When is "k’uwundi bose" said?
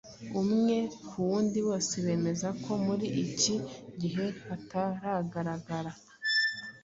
1.07-1.93